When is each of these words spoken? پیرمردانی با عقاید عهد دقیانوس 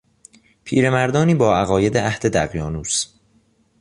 پیرمردانی 0.63 1.35
با 1.35 1.57
عقاید 1.57 1.97
عهد 1.97 2.25
دقیانوس 2.25 3.07